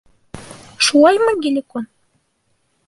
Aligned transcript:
Шулаймы, 0.85 1.31
Геликон? 1.43 1.85